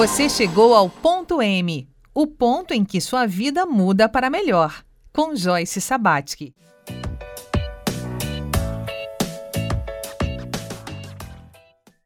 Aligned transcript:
Você 0.00 0.30
chegou 0.30 0.74
ao 0.74 0.88
ponto 0.88 1.42
M, 1.42 1.86
o 2.14 2.26
ponto 2.26 2.72
em 2.72 2.86
que 2.86 3.02
sua 3.02 3.26
vida 3.26 3.66
muda 3.66 4.08
para 4.08 4.30
melhor, 4.30 4.82
com 5.12 5.36
Joyce 5.36 5.78
Sabatsky. 5.78 6.54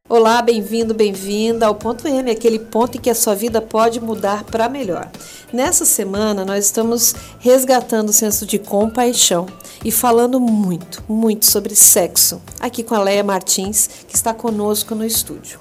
Olá, 0.09 0.43
bem-vindo, 0.43 0.93
bem-vinda 0.93 1.67
ao 1.67 1.77
ponto 1.77 2.09
M, 2.09 2.29
aquele 2.29 2.59
ponto 2.59 2.99
em 2.99 3.01
que 3.01 3.11
a 3.11 3.15
sua 3.15 3.37
vida 3.37 3.62
pode 3.62 4.01
mudar 4.01 4.43
para 4.43 4.69
melhor. 4.69 5.09
Nessa 5.53 5.85
semana, 5.85 6.45
nós 6.45 6.65
estamos 6.65 7.15
resgatando 7.39 8.09
o 8.09 8.13
senso 8.13 8.45
de 8.45 8.59
compaixão 8.59 9.47
e 9.85 9.93
falando 9.93 10.41
muito, 10.41 11.01
muito 11.09 11.47
sobre 11.47 11.77
sexo, 11.77 12.43
aqui 12.59 12.82
com 12.82 12.96
a 12.96 13.00
Leia 13.00 13.22
Martins, 13.22 13.89
que 14.08 14.17
está 14.17 14.35
conosco 14.35 14.96
no 14.96 15.07
estúdio. 15.07 15.61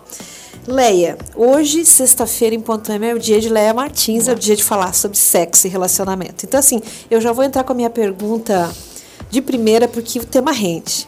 Leia, 0.65 1.17
hoje, 1.35 1.83
sexta-feira, 1.83 2.55
em 2.55 2.59
Ponto 2.59 2.89
M, 2.89 3.05
é 3.05 3.13
o 3.13 3.19
dia 3.19 3.39
de 3.39 3.49
Leia 3.49 3.73
Martins, 3.73 4.29
é 4.29 4.31
o 4.31 4.35
dia 4.35 4.55
de 4.55 4.63
falar 4.63 4.93
sobre 4.93 5.17
sexo 5.17 5.67
e 5.67 5.69
relacionamento. 5.69 6.45
Então, 6.45 6.57
assim, 6.57 6.81
eu 7.11 7.19
já 7.19 7.33
vou 7.33 7.43
entrar 7.43 7.65
com 7.65 7.73
a 7.73 7.75
minha 7.75 7.89
pergunta 7.89 8.73
de 9.29 9.41
primeira, 9.41 9.89
porque 9.89 10.19
o 10.19 10.25
tema 10.25 10.53
rende. 10.53 11.05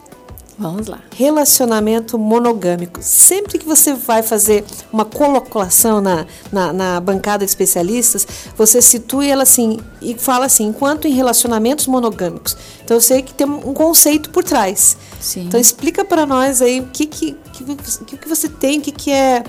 Vamos 0.58 0.88
lá. 0.88 1.00
Relacionamento 1.14 2.18
monogâmico. 2.18 3.00
Sempre 3.02 3.58
que 3.58 3.66
você 3.66 3.94
vai 3.94 4.24
fazer 4.24 4.64
uma 4.92 5.04
colocação 5.04 6.00
na, 6.00 6.26
na, 6.52 6.72
na, 6.72 7.00
bancada 7.00 7.44
de 7.44 7.50
especialistas, 7.50 8.26
você 8.56 8.82
situa 8.82 9.26
ela 9.26 9.44
assim 9.44 9.80
e 10.02 10.16
fala 10.16 10.46
assim, 10.46 10.68
enquanto 10.68 11.08
em 11.08 11.12
relacionamentos 11.12 11.88
monogâmicos. 11.88 12.56
Então 12.84 12.96
eu 12.96 13.02
sei 13.02 13.22
que 13.22 13.34
tem 13.34 13.46
um 13.46 13.74
conceito 13.74 14.30
por 14.30 14.44
trás. 14.44 14.96
Sim. 15.20 15.42
Então 15.48 15.60
explica 15.60 16.06
para 16.06 16.26
nós 16.26 16.62
aí 16.62 16.80
o 16.80 16.88
que, 16.88 17.06
que, 17.06 17.38
que, 17.52 18.18
que 18.18 18.30
você 18.30 18.48
tem, 18.48 18.80
o 18.80 18.82
que, 18.82 18.92
que 18.92 19.12
é 19.12 19.44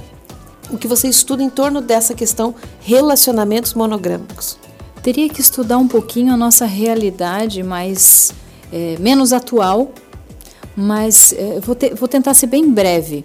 o 0.68 0.76
que 0.76 0.88
você 0.88 1.06
estuda 1.08 1.42
em 1.42 1.50
torno 1.50 1.80
dessa 1.80 2.14
questão 2.14 2.52
relacionamentos 2.80 3.74
monogâmicos. 3.74 4.58
Teria 5.00 5.28
que 5.28 5.40
estudar 5.40 5.78
um 5.78 5.86
pouquinho 5.86 6.34
a 6.34 6.36
nossa 6.36 6.66
realidade 6.66 7.62
mais 7.62 8.32
é, 8.72 8.96
menos 8.98 9.32
atual 9.32 9.92
mas 10.76 11.32
é, 11.32 11.58
vou, 11.60 11.74
te, 11.74 11.94
vou, 11.94 12.06
tentar 12.06 12.34
ser 12.34 12.48
bem 12.48 12.70
breve. 12.70 13.24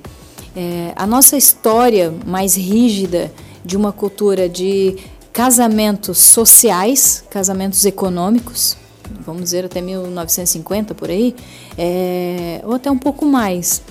É, 0.55 0.93
a 0.95 1.05
nossa 1.05 1.35
história 1.35 2.13
mais 2.25 2.55
rígida 2.55 3.31
de 3.63 3.75
uma 3.75 3.91
cultura 3.91 4.47
de 4.47 4.97
casamentos 5.33 6.17
sociais, 6.19 7.23
casamentos 7.29 7.85
econômicos, 7.85 8.77
vamos 9.25 9.43
dizer 9.43 9.65
até 9.65 9.81
1950 9.81 10.95
por 10.95 11.09
aí, 11.09 11.35
é, 11.77 12.61
ou 12.63 12.73
até 12.73 12.89
um 12.89 12.97
pouco 12.97 13.25
mais. 13.25 13.81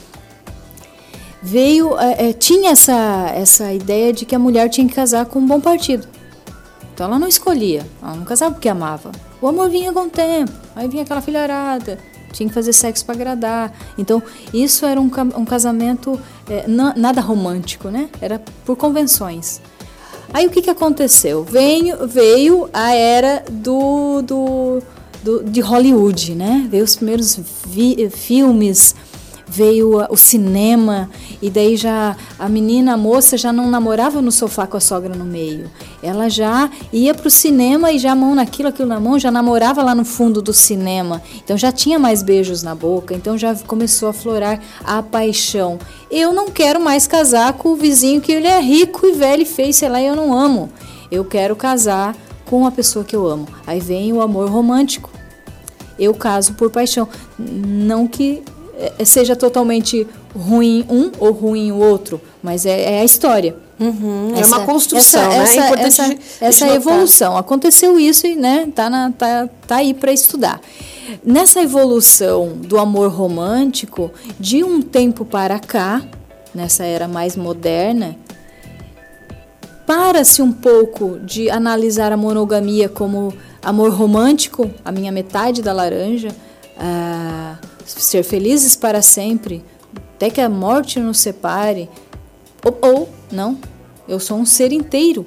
Veio, 1.42 1.98
é, 1.98 2.28
é, 2.28 2.33
tinha 2.33 2.72
essa, 2.72 3.33
essa 3.34 3.72
ideia 3.72 4.12
de 4.12 4.27
que 4.27 4.34
a 4.34 4.39
mulher 4.39 4.69
tinha 4.69 4.86
que 4.86 4.95
casar 4.95 5.24
com 5.27 5.39
um 5.39 5.47
bom 5.47 5.61
partido. 5.61 6.06
Então 6.92 7.06
ela 7.06 7.19
não 7.19 7.28
escolhia, 7.28 7.86
ela 8.02 8.14
não 8.14 8.24
casava 8.24 8.55
porque 8.55 8.69
amava. 8.69 9.11
O 9.41 9.48
amor 9.48 9.70
vinha 9.70 9.91
com 9.91 10.00
o 10.00 10.11
tempo, 10.11 10.52
aí 10.77 10.86
vinha 10.86 11.02
aquela 11.02 11.22
filharada, 11.22 11.98
tinha 12.33 12.48
que 12.48 12.55
fazer 12.55 12.73
sexo 12.73 13.05
para 13.05 13.14
agradar. 13.14 13.73
Então, 13.98 14.23
isso 14.53 14.86
era 14.86 15.00
um, 15.00 15.11
um 15.36 15.45
casamento 15.45 16.19
é, 16.48 16.67
nada 16.69 17.20
romântico, 17.20 17.89
né? 17.89 18.09
Era 18.20 18.41
por 18.64 18.77
convenções. 18.77 19.61
Aí 20.33 20.47
o 20.47 20.51
que, 20.51 20.62
que 20.62 20.70
aconteceu? 20.70 21.42
Veio, 21.42 22.06
veio 22.06 22.70
a 22.73 22.95
era 22.95 23.45
do, 23.51 24.23
do, 24.23 24.83
do 25.23 25.42
de 25.45 25.61
Hollywood, 25.61 26.34
né? 26.34 26.67
Veio 26.70 26.84
os 26.84 26.97
primeiros 26.97 27.39
vi, 27.67 28.08
filmes 28.11 28.95
veio 29.51 30.06
o 30.09 30.17
cinema 30.17 31.11
e 31.43 31.51
daí 31.51 31.77
já 31.77 32.17
a 32.39 32.48
menina, 32.48 32.95
a 32.95 32.97
moça 32.97 33.37
já 33.37 33.53
não 33.53 33.69
namorava 33.69 34.23
no 34.23 34.31
sofá 34.31 34.65
com 34.67 34.77
a 34.77 34.81
sogra 34.81 35.15
no 35.15 35.25
meio. 35.25 35.69
Ela 36.01 36.29
já 36.29 36.70
ia 36.92 37.13
para 37.13 37.27
o 37.27 37.30
cinema 37.30 37.91
e 37.91 37.98
já 37.98 38.14
mão 38.14 38.35
naquilo, 38.35 38.69
aquilo 38.69 38.89
na 38.89 39.01
mão, 39.01 39.19
já 39.19 39.30
namorava 39.30 39.83
lá 39.83 39.92
no 39.92 40.05
fundo 40.05 40.41
do 40.41 40.52
cinema. 40.52 41.20
Então 41.45 41.58
já 41.58 41.73
tinha 41.73 41.98
mais 41.98 42.23
beijos 42.23 42.63
na 42.63 42.74
boca, 42.77 43.13
então 43.13 43.36
já 43.36 43.55
começou 43.67 44.08
a 44.08 44.13
florar 44.13 44.61
a 44.85 45.02
paixão. 45.02 45.79
Eu 46.11 46.33
não 46.33 46.48
quero 46.48 46.80
mais 46.80 47.08
casar 47.08 47.53
com 47.55 47.70
o 47.70 47.77
vizinho 47.77 48.20
que 48.20 48.30
ele 48.30 48.47
é 48.47 48.61
rico 48.61 49.05
e 49.05 49.13
velho 49.13 49.42
e 49.42 49.47
feio, 49.47 49.74
sei 49.74 49.89
lá, 49.89 50.01
e 50.01 50.07
eu 50.07 50.14
não 50.14 50.33
amo. 50.33 50.70
Eu 51.11 51.24
quero 51.24 51.57
casar 51.57 52.14
com 52.47 52.64
a 52.67 52.70
pessoa 52.70 53.05
que 53.05 53.17
eu 53.17 53.27
amo. 53.27 53.48
Aí 53.67 53.80
vem 53.80 54.13
o 54.13 54.23
amor 54.23 54.48
romântico. 54.48 55.11
Eu 55.98 56.14
caso 56.14 56.55
por 56.55 56.70
paixão. 56.70 57.08
Não 57.39 58.07
que 58.07 58.42
seja 59.05 59.36
totalmente 59.36 60.07
ruim 60.35 60.85
um 60.89 61.11
ou 61.18 61.33
ruim 61.33 61.73
o 61.73 61.79
outro, 61.79 62.20
mas 62.42 62.67
é, 62.67 62.96
é 62.96 63.01
a 63.01 63.05
história. 63.05 63.57
Uhum, 63.79 64.33
essa, 64.36 64.42
é 64.42 64.58
uma 64.58 64.67
construção, 64.67 65.33
essa, 65.33 65.61
né? 65.61 65.83
É 65.83 65.86
essa, 65.86 66.02
essa, 66.02 66.18
essa 66.41 66.68
evolução. 66.68 67.36
Aconteceu 67.36 67.98
isso 67.98 68.27
e 68.27 68.36
né, 68.36 68.68
tá, 68.74 68.91
na, 68.91 69.11
tá, 69.11 69.48
tá 69.67 69.77
aí 69.77 69.95
para 69.95 70.13
estudar. 70.13 70.61
Nessa 71.24 71.63
evolução 71.63 72.52
do 72.57 72.79
amor 72.79 73.11
romântico, 73.11 74.13
de 74.39 74.63
um 74.63 74.83
tempo 74.83 75.24
para 75.24 75.58
cá, 75.58 76.02
nessa 76.55 76.85
era 76.85 77.08
mais 77.08 77.36
moderna, 77.36 78.17
para-se 79.86 80.42
um 80.42 80.52
pouco 80.52 81.18
de 81.18 81.51
analisar 81.51 82.12
a 82.12 82.17
monogamia 82.17 82.89
como 82.89 83.35
amor 83.62 83.92
romântico, 83.92 84.70
a 84.85 84.92
minha 84.92 85.11
metade 85.11 85.62
da 85.62 85.73
laranja, 85.73 86.29
ah, 86.79 87.57
ser 87.98 88.23
felizes 88.23 88.77
para 88.77 89.02
sempre, 89.02 89.64
até 90.14 90.30
que 90.30 90.40
a 90.40 90.48
morte 90.48 91.01
nos 91.01 91.18
separe. 91.18 91.89
Ou, 92.64 92.78
ou 92.83 93.08
não, 93.33 93.58
eu 94.06 94.20
sou 94.20 94.39
um 94.39 94.46
ser 94.46 94.73
inteiro. 94.73 95.27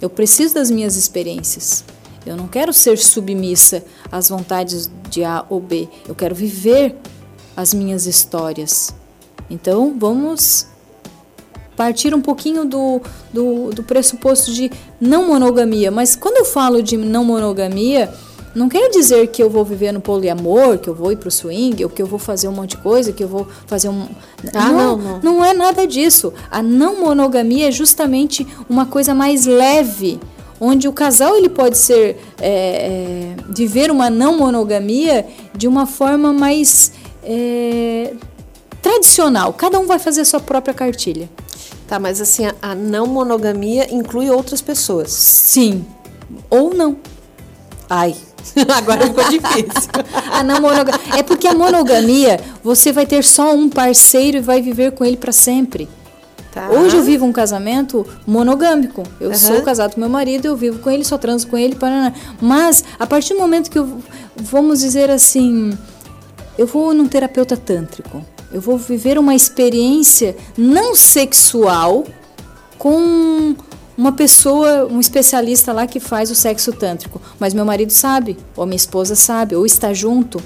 Eu 0.00 0.10
preciso 0.10 0.54
das 0.54 0.70
minhas 0.70 0.96
experiências. 0.96 1.84
Eu 2.26 2.36
não 2.36 2.48
quero 2.48 2.72
ser 2.72 2.98
submissa 2.98 3.84
às 4.10 4.28
vontades 4.28 4.90
de 5.08 5.24
A 5.24 5.44
ou 5.48 5.60
B. 5.60 5.88
Eu 6.08 6.14
quero 6.14 6.34
viver 6.34 6.96
as 7.56 7.72
minhas 7.74 8.06
histórias. 8.06 8.94
Então, 9.50 9.94
vamos 9.98 10.66
partir 11.76 12.14
um 12.14 12.20
pouquinho 12.20 12.64
do, 12.64 13.00
do, 13.32 13.70
do 13.70 13.82
pressuposto 13.82 14.52
de 14.52 14.70
não 15.00 15.26
monogamia. 15.26 15.90
Mas 15.90 16.14
quando 16.14 16.36
eu 16.36 16.44
falo 16.44 16.82
de 16.82 16.96
não 16.96 17.24
monogamia, 17.24 18.12
não 18.54 18.68
quer 18.68 18.90
dizer 18.90 19.28
que 19.28 19.42
eu 19.42 19.48
vou 19.48 19.64
viver 19.64 19.92
no 19.92 20.00
poliamor, 20.00 20.78
que 20.78 20.88
eu 20.88 20.94
vou 20.94 21.10
ir 21.10 21.16
pro 21.16 21.30
swing, 21.30 21.82
ou 21.84 21.90
que 21.90 22.02
eu 22.02 22.06
vou 22.06 22.18
fazer 22.18 22.48
um 22.48 22.52
monte 22.52 22.70
de 22.70 22.78
coisa, 22.78 23.12
que 23.12 23.24
eu 23.24 23.28
vou 23.28 23.46
fazer 23.66 23.88
um. 23.88 24.06
Ah, 24.52 24.68
não, 24.68 24.72
não, 24.72 24.96
não. 24.96 25.20
não 25.20 25.44
é 25.44 25.54
nada 25.54 25.86
disso. 25.86 26.32
A 26.50 26.62
não 26.62 27.00
monogamia 27.00 27.68
é 27.68 27.72
justamente 27.72 28.46
uma 28.68 28.84
coisa 28.84 29.14
mais 29.14 29.46
leve, 29.46 30.20
onde 30.60 30.86
o 30.86 30.92
casal 30.92 31.34
ele 31.36 31.48
pode 31.48 31.78
ser 31.78 32.18
é, 32.38 32.50
é, 32.50 33.36
viver 33.48 33.90
uma 33.90 34.10
não 34.10 34.36
monogamia 34.36 35.26
de 35.54 35.66
uma 35.66 35.86
forma 35.86 36.32
mais 36.32 36.92
é, 37.24 38.12
tradicional. 38.82 39.54
Cada 39.54 39.78
um 39.78 39.86
vai 39.86 39.98
fazer 39.98 40.20
a 40.20 40.24
sua 40.26 40.40
própria 40.40 40.74
cartilha. 40.74 41.30
Tá, 41.88 41.98
mas 41.98 42.20
assim, 42.20 42.46
a, 42.46 42.54
a 42.60 42.74
não 42.74 43.06
monogamia 43.06 43.92
inclui 43.92 44.30
outras 44.30 44.60
pessoas. 44.60 45.10
Sim. 45.10 45.86
Ou 46.50 46.72
não. 46.74 46.96
Ai, 47.88 48.14
Agora 48.76 49.06
ficou 49.06 49.24
difícil. 49.24 49.90
a 50.32 50.42
não 50.42 50.60
monogamia. 50.60 51.00
É 51.16 51.22
porque 51.22 51.46
a 51.46 51.54
monogamia, 51.54 52.40
você 52.62 52.92
vai 52.92 53.06
ter 53.06 53.24
só 53.24 53.54
um 53.54 53.68
parceiro 53.68 54.38
e 54.38 54.40
vai 54.40 54.60
viver 54.60 54.92
com 54.92 55.04
ele 55.04 55.16
para 55.16 55.32
sempre. 55.32 55.88
Tá. 56.52 56.68
Hoje 56.68 56.98
eu 56.98 57.02
vivo 57.02 57.24
um 57.24 57.32
casamento 57.32 58.06
monogâmico. 58.26 59.02
Eu 59.18 59.30
uhum. 59.30 59.34
sou 59.34 59.62
casado 59.62 59.94
com 59.94 60.00
meu 60.00 60.08
marido, 60.08 60.46
eu 60.46 60.56
vivo 60.56 60.80
com 60.80 60.90
ele, 60.90 61.02
só 61.02 61.16
transo 61.16 61.46
com 61.46 61.56
ele. 61.56 61.74
Para... 61.74 62.12
Mas 62.40 62.84
a 62.98 63.06
partir 63.06 63.32
do 63.32 63.40
momento 63.40 63.70
que 63.70 63.78
eu, 63.78 63.98
vamos 64.36 64.80
dizer 64.80 65.10
assim, 65.10 65.76
eu 66.58 66.66
vou 66.66 66.92
num 66.92 67.08
terapeuta 67.08 67.56
tântrico, 67.56 68.22
eu 68.52 68.60
vou 68.60 68.76
viver 68.76 69.18
uma 69.18 69.34
experiência 69.34 70.36
não 70.56 70.94
sexual 70.94 72.04
com 72.76 73.54
uma 73.96 74.12
pessoa, 74.12 74.86
um 74.86 75.00
especialista 75.00 75.72
lá 75.72 75.86
que 75.86 76.00
faz 76.00 76.30
o 76.30 76.34
sexo 76.34 76.72
tântrico, 76.72 77.20
mas 77.38 77.52
meu 77.52 77.64
marido 77.64 77.90
sabe, 77.90 78.36
ou 78.56 78.64
minha 78.64 78.76
esposa 78.76 79.14
sabe, 79.14 79.54
ou 79.54 79.66
está 79.66 79.92
junto, 79.92 80.42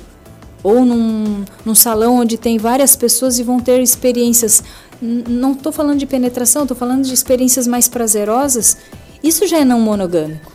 ou 0.63 0.85
num, 0.85 1.45
num 1.65 1.75
salão 1.75 2.17
onde 2.17 2.37
tem 2.37 2.59
várias 2.59 2.97
pessoas 2.97 3.39
e 3.39 3.43
vão 3.43 3.61
ter 3.61 3.81
experiências. 3.81 4.65
Não 5.01 5.53
estou 5.53 5.71
falando 5.71 5.99
de 5.99 6.07
penetração, 6.07 6.63
estou 6.63 6.77
falando 6.77 7.05
de 7.05 7.15
experiências 7.15 7.67
mais 7.67 7.89
prazerosas. 7.89 8.77
Isso 9.23 9.47
já 9.47 9.59
é 9.59 9.65
não 9.65 9.81
monogâmico. 9.81 10.53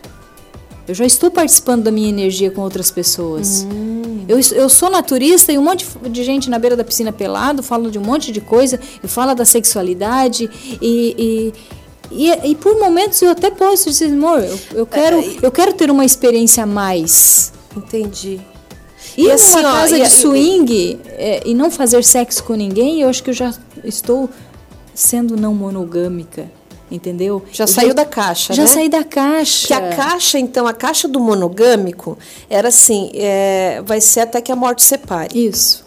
Eu 0.87 0.93
já 0.93 1.05
estou 1.05 1.31
participando 1.31 1.83
da 1.83 1.91
minha 1.91 2.09
energia 2.09 2.51
com 2.51 2.59
outras 2.61 2.91
pessoas. 2.91 3.65
Hum. 3.71 4.25
Eu, 4.27 4.39
eu 4.53 4.69
sou 4.69 4.89
naturista 4.89 5.51
e 5.51 5.57
um 5.57 5.63
monte 5.63 5.85
de 6.09 6.23
gente 6.23 6.49
na 6.49 6.59
beira 6.59 6.75
da 6.75 6.83
piscina 6.83 7.11
pelado 7.11 7.63
fala 7.63 7.89
de 7.89 7.97
um 7.97 8.03
monte 8.03 8.31
de 8.31 8.41
coisa 8.41 8.79
e 9.03 9.07
fala 9.07 9.33
da 9.33 9.45
sexualidade 9.45 10.49
e, 10.81 11.15
e 11.17 11.53
e, 12.11 12.51
e 12.51 12.55
por 12.55 12.77
momentos 12.79 13.21
eu 13.21 13.31
até 13.31 13.49
posso 13.49 13.89
dizer, 13.89 14.11
amor, 14.11 14.43
eu, 14.43 14.59
eu 14.73 14.85
quero, 14.85 15.19
é, 15.19 15.37
eu 15.41 15.51
quero 15.51 15.73
ter 15.73 15.89
uma 15.89 16.05
experiência 16.05 16.63
a 16.63 16.67
mais. 16.67 17.53
Entendi. 17.75 18.41
E, 19.17 19.25
e 19.25 19.31
assim, 19.31 19.55
numa 19.55 19.73
casa 19.73 19.95
ó, 19.95 20.03
de 20.03 20.09
swing 20.09 20.73
e, 20.73 20.99
é, 21.09 21.41
e 21.45 21.53
não 21.53 21.69
fazer 21.69 22.03
sexo 22.03 22.43
com 22.43 22.53
ninguém, 22.53 23.01
eu 23.01 23.09
acho 23.09 23.23
que 23.23 23.29
eu 23.29 23.33
já 23.33 23.53
estou 23.83 24.29
sendo 24.93 25.35
não 25.35 25.53
monogâmica. 25.53 26.49
entendeu? 26.89 27.43
Já 27.51 27.65
saiu 27.65 27.93
da 27.93 28.05
caixa, 28.05 28.53
já 28.53 28.63
né? 28.63 28.67
saí 28.67 28.89
da 28.89 29.03
caixa. 29.03 29.67
Que 29.67 29.73
a 29.73 29.95
caixa, 29.95 30.37
então, 30.37 30.67
a 30.67 30.73
caixa 30.73 31.07
do 31.07 31.19
monogâmico 31.19 32.17
era 32.49 32.67
assim, 32.67 33.11
é, 33.15 33.81
vai 33.85 34.01
ser 34.01 34.21
até 34.21 34.41
que 34.41 34.51
a 34.51 34.55
morte 34.55 34.83
separe. 34.83 35.47
Isso. 35.47 35.83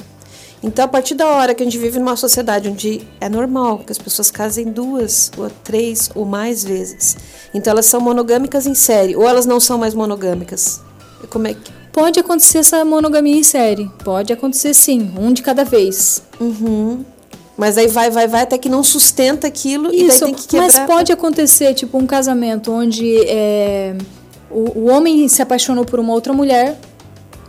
Então, 0.64 0.86
a 0.86 0.88
partir 0.88 1.14
da 1.14 1.26
hora 1.26 1.54
que 1.54 1.62
a 1.62 1.66
gente 1.66 1.76
vive 1.76 1.98
numa 1.98 2.16
sociedade 2.16 2.70
onde 2.70 3.06
é 3.20 3.28
normal 3.28 3.80
que 3.80 3.92
as 3.92 3.98
pessoas 3.98 4.30
casem 4.30 4.72
duas, 4.72 5.30
ou 5.36 5.50
três, 5.62 6.10
ou 6.14 6.24
mais 6.24 6.64
vezes. 6.64 7.18
Então, 7.52 7.70
elas 7.70 7.84
são 7.84 8.00
monogâmicas 8.00 8.66
em 8.66 8.74
série, 8.74 9.14
ou 9.14 9.28
elas 9.28 9.44
não 9.44 9.60
são 9.60 9.76
mais 9.76 9.92
monogâmicas. 9.92 10.80
Como 11.28 11.46
é 11.46 11.52
que... 11.52 11.70
Pode 11.92 12.18
acontecer 12.18 12.58
essa 12.58 12.82
monogamia 12.82 13.36
em 13.36 13.42
série. 13.42 13.90
Pode 14.02 14.32
acontecer 14.32 14.72
sim, 14.72 15.12
um 15.18 15.34
de 15.34 15.42
cada 15.42 15.64
vez. 15.64 16.22
Uhum. 16.40 17.04
Mas 17.58 17.76
aí 17.76 17.86
vai, 17.86 18.10
vai, 18.10 18.26
vai, 18.26 18.42
até 18.42 18.56
que 18.56 18.70
não 18.70 18.82
sustenta 18.82 19.46
aquilo 19.46 19.94
Isso, 19.94 20.02
e 20.02 20.08
daí 20.08 20.18
tem 20.18 20.34
que 20.34 20.48
quebrar. 20.48 20.66
mas 20.66 20.78
pode 20.78 21.12
acontecer, 21.12 21.74
tipo, 21.74 21.98
um 21.98 22.06
casamento 22.06 22.72
onde 22.72 23.18
é, 23.28 23.94
o, 24.50 24.80
o 24.80 24.88
homem 24.88 25.28
se 25.28 25.42
apaixonou 25.42 25.84
por 25.84 26.00
uma 26.00 26.14
outra 26.14 26.32
mulher 26.32 26.80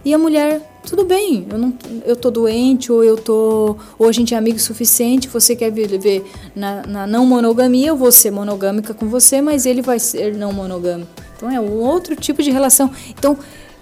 e 0.04 0.14
a 0.14 0.18
mulher, 0.18 0.62
tudo 0.86 1.04
bem, 1.04 1.46
eu, 1.50 1.58
não, 1.58 1.74
eu 2.06 2.16
tô 2.16 2.32
doente, 2.32 2.92
ou 2.92 3.04
eu 3.04 3.18
tô. 3.18 3.76
Ou 3.98 4.08
a 4.08 4.12
gente 4.12 4.34
é 4.34 4.38
amigo 4.38 4.60
suficiente, 4.60 5.28
você 5.28 5.56
quer 5.56 5.72
viver 5.72 6.26
na, 6.56 6.86
na 6.86 7.08
não 7.08 7.26
monogamia, 7.26 7.88
eu 7.88 7.98
vou 7.98 8.12
ser 8.12 8.32
monogâmica 8.32 8.94
com 8.94 9.08
você, 9.08 9.42
mas 9.42 9.66
ele 9.66 9.82
vai 9.82 10.00
ser 10.00 10.36
não 10.36 10.54
monogâmico. 10.54 11.10
Então 11.36 11.50
é 11.52 11.60
um 11.60 11.74
outro 11.82 12.16
tipo 12.16 12.42
de 12.42 12.52
relação. 12.52 12.90
Então, 13.10 13.38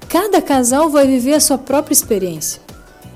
cada 0.09 0.41
casal 0.41 0.89
vai 0.89 1.05
viver 1.05 1.33
a 1.33 1.39
sua 1.39 1.57
própria 1.57 1.93
experiência. 1.93 2.61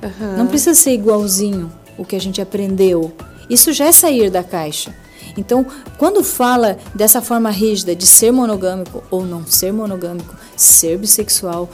Uhum. 0.03 0.37
Não 0.37 0.47
precisa 0.47 0.75
ser 0.75 0.91
igualzinho 0.93 1.71
o 1.97 2.05
que 2.05 2.15
a 2.15 2.21
gente 2.21 2.41
aprendeu. 2.41 3.11
Isso 3.49 3.73
já 3.73 3.85
é 3.85 3.91
sair 3.91 4.29
da 4.29 4.43
caixa. 4.43 4.93
Então, 5.37 5.65
quando 5.97 6.23
fala 6.23 6.77
dessa 6.93 7.21
forma 7.21 7.49
rígida 7.49 7.95
de 7.95 8.05
ser 8.07 8.31
monogâmico 8.31 9.03
ou 9.11 9.25
não 9.25 9.45
ser 9.45 9.71
monogâmico, 9.71 10.35
ser 10.55 10.97
bissexual, 10.97 11.69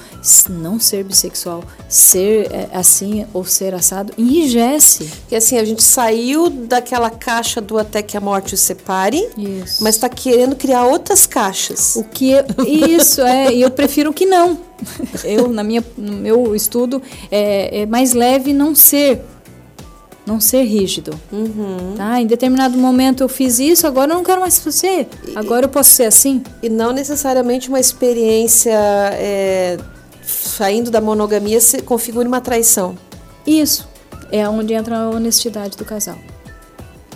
não 0.49 0.79
ser 0.79 1.03
bissexual, 1.03 1.63
ser 1.87 2.51
é, 2.51 2.67
assim 2.73 3.25
ou 3.33 3.45
ser 3.45 3.73
assado, 3.73 4.13
enrijece. 4.17 5.09
Que 5.29 5.35
assim, 5.35 5.57
a 5.57 5.63
gente 5.65 5.81
saiu 5.81 6.49
daquela 6.49 7.09
caixa 7.09 7.61
do 7.61 7.77
até 7.77 8.01
que 8.01 8.17
a 8.17 8.21
morte 8.21 8.53
os 8.55 8.59
separe, 8.61 9.27
Isso. 9.37 9.83
mas 9.83 9.95
está 9.95 10.09
querendo 10.09 10.55
criar 10.55 10.85
outras 10.85 11.25
caixas. 11.25 11.95
O 11.95 12.03
que 12.03 12.31
eu- 12.31 12.43
isso 12.67 13.21
é, 13.21 13.53
e 13.53 13.61
eu 13.61 13.71
prefiro 13.71 14.13
que 14.13 14.25
não. 14.25 14.57
Eu 15.23 15.47
na 15.47 15.63
minha 15.63 15.81
no 15.97 16.11
meu 16.11 16.53
estudo 16.53 17.01
é, 17.31 17.81
é 17.81 17.85
mais 17.85 18.11
leve 18.13 18.51
não 18.53 18.75
ser 18.75 19.21
não 20.25 20.39
ser 20.39 20.63
rígido. 20.63 21.19
Tá? 21.95 22.21
Em 22.21 22.25
determinado 22.25 22.77
momento 22.77 23.21
eu 23.21 23.29
fiz 23.29 23.59
isso, 23.59 23.85
agora 23.85 24.11
eu 24.11 24.15
não 24.15 24.23
quero 24.23 24.41
mais 24.41 24.59
fazer. 24.59 25.07
Agora 25.35 25.65
eu 25.65 25.69
posso 25.69 25.91
ser 25.91 26.05
assim? 26.05 26.43
E 26.61 26.69
não 26.69 26.91
necessariamente 26.93 27.69
uma 27.69 27.79
experiência 27.79 28.71
é, 29.13 29.77
saindo 30.23 30.89
da 30.89 31.01
monogamia 31.01 31.59
se 31.59 31.81
configure 31.81 32.27
uma 32.27 32.41
traição. 32.41 32.97
Isso 33.45 33.87
é 34.31 34.47
onde 34.47 34.73
entra 34.73 34.97
a 34.97 35.09
honestidade 35.09 35.77
do 35.77 35.85
casal. 35.85 36.17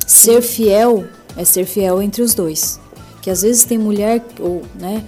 Ser 0.06 0.42
fiel 0.42 1.06
é 1.36 1.46
ser 1.46 1.66
fiel 1.66 2.02
entre 2.02 2.22
os 2.22 2.34
dois. 2.34 2.80
Que 3.22 3.30
às 3.30 3.42
vezes 3.42 3.64
tem 3.64 3.78
mulher, 3.78 4.24
ou, 4.40 4.62
né, 4.80 5.04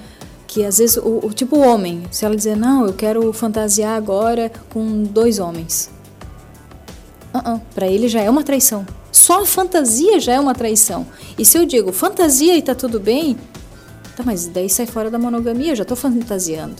que 0.48 0.66
às 0.66 0.78
vezes, 0.80 0.98
o, 0.98 1.20
o 1.24 1.34
tipo 1.34 1.60
homem, 1.60 2.04
se 2.12 2.26
ela 2.26 2.36
dizer, 2.36 2.58
não, 2.58 2.86
eu 2.86 2.94
quero 2.94 3.32
fantasiar 3.32 3.96
agora 3.96 4.52
com 4.70 5.04
dois 5.04 5.40
homens. 5.40 5.90
Uh 7.34 7.60
para 7.76 7.88
ele 7.88 8.08
já 8.08 8.22
é 8.22 8.30
uma 8.30 8.44
traição. 8.44 8.86
Só 9.12 9.44
a 9.44 9.46
fantasia 9.46 10.20
já 10.20 10.34
é 10.34 10.40
uma 10.40 10.54
traição. 10.54 11.06
E 11.38 11.46
se 11.46 11.58
eu 11.58 11.66
digo 11.66 11.92
fantasia 11.92 12.56
e 12.58 12.62
tá 12.62 12.74
tudo 12.76 13.00
bem, 13.00 13.38
tá, 14.16 14.24
mas 14.24 14.48
daí 14.48 14.70
sai 14.70 14.86
fora 14.86 15.10
da 15.10 15.20
monogamia, 15.20 15.76
já 15.76 15.86
tô 15.86 15.96
fantasiando. 15.96 16.76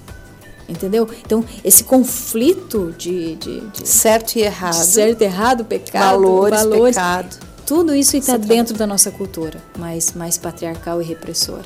Entendeu? 0.68 1.10
Então, 1.26 1.44
esse 1.64 1.84
conflito 1.84 2.94
de, 2.96 3.36
de, 3.36 3.62
de 3.62 3.88
Certo 3.90 4.36
e 4.36 4.42
errado. 4.42 4.74
certo, 4.74 5.22
errado, 5.24 5.66
pecado, 5.66 6.22
valores, 6.22 6.60
valores, 6.60 6.96
pecado. 6.96 7.38
tudo 7.66 7.96
isso 7.96 8.16
está 8.16 8.38
dentro 8.38 8.76
da 8.76 8.86
nossa 8.86 9.10
cultura, 9.10 9.60
mais, 9.78 10.14
mais 10.14 10.38
patriarcal 10.38 11.02
e 11.02 11.06
repressora. 11.06 11.66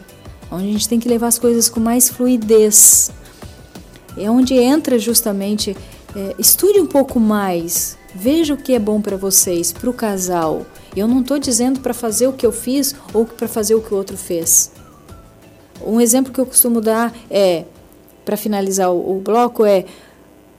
Onde 0.50 0.69
a 0.69 0.71
gente 0.71 0.88
tem 0.88 1.00
que 1.00 1.09
levar 1.09 1.27
as 1.27 1.38
coisas 1.38 1.68
com 1.68 1.81
mais 1.81 2.09
fluidez. 2.09 3.12
É 4.15 4.30
onde 4.30 4.53
entra 4.53 4.97
justamente, 4.97 5.75
é, 6.15 6.35
estude 6.39 6.80
um 6.80 6.85
pouco 6.85 7.19
mais, 7.19 7.97
veja 8.13 8.54
o 8.54 8.57
que 8.57 8.74
é 8.74 8.80
bom 8.80 9.01
para 9.01 9.18
vocês, 9.18 9.71
para 9.71 9.89
o 9.89 9.94
casal. 9.94 10.65
Eu 10.95 11.07
não 11.07 11.21
estou 11.21 11.39
dizendo 11.39 11.80
para 11.80 11.94
fazer 11.94 12.27
o 12.27 12.33
que 12.33 12.45
eu 12.45 12.51
fiz 12.51 12.95
ou 13.13 13.25
para 13.25 13.48
fazer 13.48 13.75
o 13.75 13.81
que 13.81 13.94
o 13.94 13.98
outro 13.98 14.18
fez. 14.18 14.71
Um 15.86 16.00
exemplo 16.00 16.31
que 16.31 16.39
eu 16.39 16.45
costumo 16.45 16.80
dar 16.80 17.13
é, 17.30 17.65
para 18.24 18.38
finalizar 18.38 18.92
o, 18.92 19.18
o 19.18 19.19
bloco, 19.19 19.65
é 19.65 19.86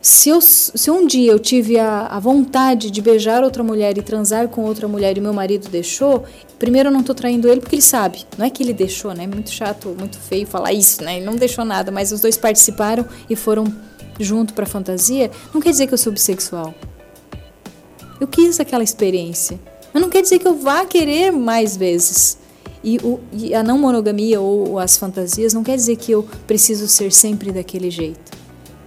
se, 0.05 0.29
eu, 0.29 0.39
se 0.43 0.91
um 0.91 1.07
dia 1.07 1.33
eu 1.33 1.39
tive 1.39 1.79
a, 1.79 2.09
a 2.09 2.21
vontade 2.21 2.91
de 2.91 3.01
beijar 3.01 3.43
outra 3.43 3.63
mulher 3.63 3.97
e 3.97 4.03
transar 4.03 4.49
com 4.49 4.63
outra 4.63 4.87
mulher 4.87 5.17
e 5.17 5.21
meu 5.21 5.33
marido 5.33 5.71
deixou, 5.71 6.25
primeiro 6.59 6.91
eu 6.91 6.93
não 6.93 7.01
estou 7.01 7.15
traindo 7.15 7.49
ele 7.49 7.63
porque 7.63 7.77
ele 7.77 7.83
sabe. 7.83 8.27
Não 8.37 8.45
é 8.45 8.51
que 8.51 8.63
ele 8.63 8.75
deixou, 8.75 9.15
né? 9.15 9.27
Muito 9.27 9.51
chato, 9.51 9.97
muito 9.99 10.19
feio 10.19 10.47
falar 10.47 10.75
isso, 10.75 11.03
né? 11.03 11.17
Ele 11.17 11.25
não 11.25 11.37
deixou 11.37 11.65
nada, 11.65 11.91
mas 11.91 12.13
os 12.13 12.21
dois 12.21 12.37
participaram 12.37 13.07
e 13.31 13.35
foram 13.35 13.65
junto 14.21 14.53
para 14.53 14.67
fantasia. 14.67 15.31
Não 15.55 15.61
quer 15.63 15.71
dizer 15.71 15.87
que 15.87 15.95
eu 15.95 15.99
sou 15.99 16.13
bissexual. 16.13 16.75
Eu 18.25 18.29
quis 18.29 18.59
aquela 18.59 18.83
experiência. 18.83 19.61
Mas 19.93 20.03
não 20.03 20.09
quer 20.09 20.23
dizer 20.23 20.39
que 20.39 20.49
eu 20.49 20.57
vá 20.57 20.87
querer 20.87 21.31
mais 21.31 21.77
vezes. 21.77 22.39
E, 22.83 22.97
o, 23.03 23.21
e 23.31 23.55
a 23.55 23.63
não 23.63 23.79
monogamia 23.79 24.41
ou 24.41 24.79
as 24.79 24.97
fantasias 24.97 25.53
não 25.53 25.63
quer 25.63 25.77
dizer 25.77 25.97
que 25.97 26.11
eu 26.11 26.27
preciso 26.47 26.89
ser 26.89 27.13
sempre 27.13 27.53
daquele 27.53 27.91
jeito. 27.91 28.33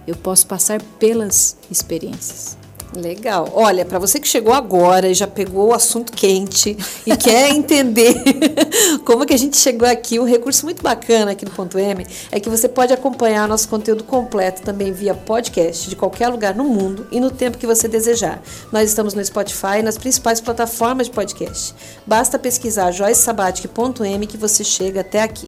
Eu 0.08 0.16
posso 0.16 0.44
passar 0.44 0.82
pelas 0.98 1.56
experiências. 1.70 2.58
Legal. 2.94 3.50
Olha, 3.54 3.84
para 3.84 3.98
você 3.98 4.18
que 4.18 4.26
chegou 4.26 4.52
agora 4.52 5.08
e 5.08 5.14
já 5.14 5.26
pegou 5.26 5.68
o 5.68 5.74
assunto 5.74 6.12
quente 6.12 6.76
e 7.06 7.16
quer 7.16 7.50
entender 7.54 8.14
como 9.04 9.26
que 9.26 9.34
a 9.34 9.38
gente 9.38 9.56
chegou 9.56 9.86
aqui, 9.86 10.18
um 10.18 10.24
recurso 10.24 10.64
muito 10.64 10.82
bacana 10.82 11.32
aqui 11.32 11.44
no 11.44 11.50
Ponto 11.50 11.78
M 11.78 12.06
é 12.30 12.40
que 12.40 12.48
você 12.48 12.68
pode 12.68 12.92
acompanhar 12.92 13.46
nosso 13.46 13.68
conteúdo 13.68 14.04
completo 14.04 14.62
também 14.62 14.92
via 14.92 15.14
podcast 15.14 15.88
de 15.88 15.96
qualquer 15.96 16.28
lugar 16.28 16.54
no 16.54 16.64
mundo 16.64 17.06
e 17.12 17.20
no 17.20 17.30
tempo 17.30 17.58
que 17.58 17.66
você 17.66 17.86
desejar. 17.86 18.42
Nós 18.72 18.88
estamos 18.88 19.12
no 19.12 19.24
Spotify 19.24 19.78
e 19.80 19.82
nas 19.82 19.98
principais 19.98 20.40
plataformas 20.40 21.08
de 21.08 21.12
podcast. 21.12 21.74
Basta 22.06 22.38
pesquisar 22.38 22.90
joycesabatic.m 22.90 24.26
que 24.26 24.36
você 24.36 24.64
chega 24.64 25.02
até 25.02 25.22
aqui. 25.22 25.46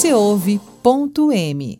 Você 0.00 0.14
ouve 0.14 0.58
ponto 0.82 1.30
M. 1.30 1.78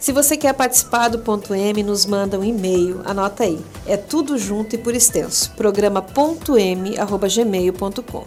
Se 0.00 0.10
você 0.10 0.36
quer 0.36 0.52
participar 0.52 1.06
do 1.06 1.20
ponto 1.20 1.54
M, 1.54 1.80
nos 1.84 2.04
manda 2.04 2.36
um 2.36 2.42
e-mail, 2.42 3.02
anota 3.04 3.44
aí. 3.44 3.64
É 3.86 3.96
tudo 3.96 4.36
junto 4.36 4.74
e 4.74 4.78
por 4.78 4.96
extenso. 4.96 5.52
programa.m@gmail.com. 5.52 8.24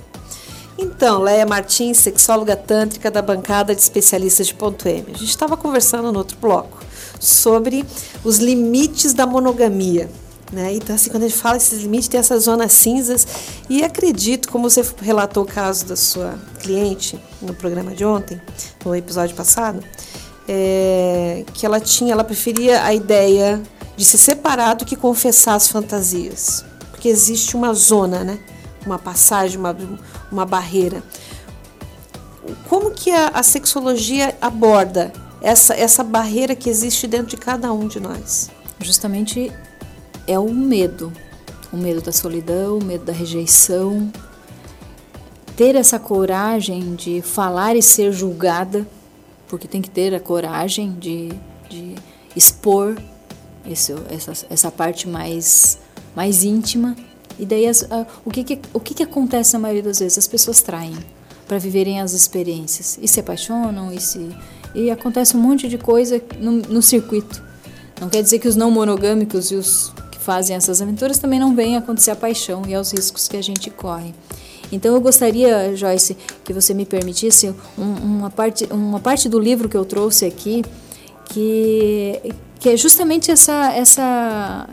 Então, 0.77 1.21
Leia 1.21 1.45
Martins, 1.45 1.97
sexóloga 1.97 2.55
tântrica 2.55 3.11
da 3.11 3.21
bancada 3.21 3.75
de 3.75 3.81
especialistas 3.81 4.47
de 4.47 4.53
ponto 4.53 4.87
M. 4.87 5.03
A 5.07 5.17
gente 5.17 5.25
estava 5.25 5.57
conversando 5.57 6.09
no 6.09 6.19
outro 6.19 6.37
bloco 6.39 6.81
sobre 7.19 7.83
os 8.23 8.37
limites 8.37 9.13
da 9.13 9.25
monogamia. 9.25 10.09
Né? 10.53 10.75
Então, 10.75 10.95
assim, 10.95 11.09
quando 11.09 11.23
a 11.23 11.27
gente 11.27 11.39
fala 11.39 11.57
esses 11.57 11.81
limites, 11.81 12.07
tem 12.07 12.19
essas 12.19 12.43
zonas 12.43 12.71
cinzas. 12.73 13.25
E 13.67 13.83
acredito, 13.83 14.49
como 14.49 14.69
você 14.69 14.85
relatou 15.01 15.43
o 15.43 15.47
caso 15.47 15.85
da 15.85 15.95
sua 15.95 16.35
cliente 16.59 17.19
no 17.41 17.55
programa 17.55 17.95
de 17.95 18.05
ontem, 18.05 18.39
no 18.85 18.95
episódio 18.95 19.35
passado, 19.35 19.83
é, 20.47 21.43
que 21.55 21.65
ela 21.65 21.79
tinha, 21.79 22.13
ela 22.13 22.23
preferia 22.23 22.83
a 22.83 22.93
ideia 22.93 23.59
de 23.97 24.05
se 24.05 24.15
separar 24.15 24.75
do 24.75 24.85
que 24.85 24.95
confessar 24.95 25.55
as 25.55 25.67
fantasias. 25.67 26.63
Porque 26.91 27.09
existe 27.09 27.55
uma 27.55 27.73
zona, 27.73 28.23
né? 28.23 28.39
Uma 28.85 28.99
passagem, 28.99 29.57
uma, 29.57 29.75
uma 30.31 30.45
barreira. 30.45 31.01
Como 32.69 32.91
que 32.91 33.09
a, 33.09 33.29
a 33.29 33.41
sexologia 33.41 34.37
aborda 34.39 35.11
essa, 35.41 35.73
essa 35.73 36.03
barreira 36.03 36.55
que 36.55 36.69
existe 36.69 37.07
dentro 37.07 37.27
de 37.27 37.37
cada 37.37 37.73
um 37.73 37.87
de 37.87 37.99
nós? 37.99 38.51
Justamente 38.79 39.51
é 40.27 40.37
o 40.37 40.53
medo. 40.53 41.11
O 41.71 41.77
medo 41.77 42.01
da 42.01 42.11
solidão, 42.11 42.77
o 42.77 42.83
medo 42.83 43.05
da 43.05 43.13
rejeição. 43.13 44.11
Ter 45.55 45.75
essa 45.75 45.99
coragem 45.99 46.95
de 46.95 47.21
falar 47.21 47.75
e 47.75 47.81
ser 47.81 48.11
julgada, 48.11 48.87
porque 49.47 49.67
tem 49.67 49.81
que 49.81 49.89
ter 49.89 50.13
a 50.13 50.19
coragem 50.19 50.93
de, 50.93 51.31
de 51.69 51.95
expor 52.35 52.97
esse, 53.69 53.93
essa, 54.09 54.45
essa 54.49 54.71
parte 54.71 55.07
mais, 55.07 55.77
mais 56.15 56.43
íntima. 56.43 56.95
E 57.37 57.45
daí 57.45 57.67
as, 57.67 57.83
a, 57.91 58.05
o, 58.25 58.29
que, 58.29 58.43
que, 58.43 58.59
o 58.73 58.79
que, 58.79 58.93
que 58.93 59.03
acontece 59.03 59.53
na 59.53 59.59
maioria 59.59 59.83
das 59.83 59.99
vezes? 59.99 60.17
As 60.17 60.27
pessoas 60.27 60.61
traem. 60.61 60.97
para 61.47 61.57
viverem 61.57 61.99
as 61.99 62.13
experiências. 62.13 62.97
E 63.01 63.07
se 63.07 63.19
apaixonam, 63.19 63.91
e, 63.91 63.99
se, 63.99 64.29
e 64.73 64.89
acontece 64.89 65.35
um 65.35 65.39
monte 65.39 65.67
de 65.67 65.77
coisa 65.77 66.21
no, 66.39 66.51
no 66.51 66.81
circuito. 66.81 67.41
Não 67.99 68.09
quer 68.09 68.21
dizer 68.21 68.39
que 68.39 68.47
os 68.47 68.55
não 68.55 68.71
monogâmicos 68.71 69.51
e 69.51 69.55
os 69.55 69.93
fazem 70.23 70.55
essas 70.55 70.81
aventuras 70.81 71.19
também 71.19 71.39
não 71.39 71.53
veem 71.53 71.75
acontecer 71.75 72.11
a 72.11 72.15
paixão 72.15 72.63
e 72.67 72.73
aos 72.73 72.91
riscos 72.91 73.27
que 73.27 73.37
a 73.37 73.41
gente 73.41 73.69
corre. 73.69 74.13
Então 74.71 74.95
eu 74.95 75.01
gostaria, 75.01 75.75
Joyce, 75.75 76.17
que 76.43 76.53
você 76.53 76.73
me 76.73 76.85
permitisse 76.85 77.53
um, 77.77 77.83
uma, 77.83 78.29
parte, 78.29 78.65
uma 78.71 78.99
parte 78.99 79.29
do 79.29 79.37
livro 79.37 79.69
que 79.69 79.77
eu 79.77 79.85
trouxe 79.85 80.25
aqui, 80.25 80.63
que, 81.25 82.33
que 82.59 82.69
é 82.69 82.77
justamente 82.77 83.29
essa, 83.29 83.71
essa, 83.73 84.67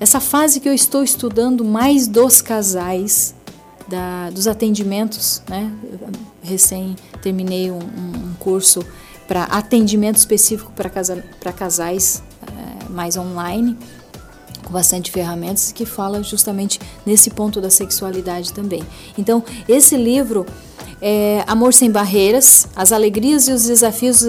essa 0.00 0.18
fase 0.18 0.58
que 0.58 0.68
eu 0.68 0.74
estou 0.74 1.04
estudando 1.04 1.64
mais 1.64 2.08
dos 2.08 2.42
casais, 2.42 3.34
da, 3.86 4.30
dos 4.30 4.48
atendimentos, 4.48 5.42
né? 5.48 5.70
Recém 6.42 6.96
terminei 7.22 7.70
um, 7.70 7.78
um 7.78 8.34
curso 8.38 8.84
para 9.28 9.44
atendimento 9.44 10.16
específico 10.16 10.72
para 10.72 10.88
casa, 10.88 11.22
casais, 11.56 12.22
é, 12.42 12.88
mais 12.88 13.16
online 13.16 13.76
com 14.70 14.72
bastante 14.72 15.10
ferramentas 15.10 15.72
que 15.72 15.84
fala 15.84 16.22
justamente 16.22 16.80
nesse 17.04 17.30
ponto 17.30 17.60
da 17.60 17.68
sexualidade 17.68 18.52
também. 18.52 18.82
Então, 19.18 19.42
esse 19.68 19.96
livro 19.96 20.46
é 21.02 21.42
Amor 21.46 21.74
Sem 21.74 21.90
Barreiras, 21.90 22.68
as 22.76 22.92
alegrias 22.92 23.48
e 23.48 23.52
os 23.52 23.66
desafios 23.66 24.24